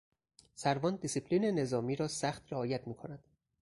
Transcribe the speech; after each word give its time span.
سروان 0.55 0.95
دیسیپلین 0.95 1.45
نظامی 1.59 1.95
را 1.95 2.07
سخت 2.07 2.53
رعایت 2.53 2.87
میکند. 2.87 3.23